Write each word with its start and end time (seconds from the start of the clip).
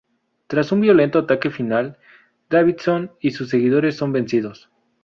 Tras 0.47 0.71
un 0.71 0.81
violento 0.81 1.19
ataque 1.19 1.51
final, 1.51 1.99
Davidson 2.49 3.11
y 3.19 3.29
sus 3.33 3.49
seguidores 3.51 3.95
son 3.97 4.11
vencidos. 4.11 4.67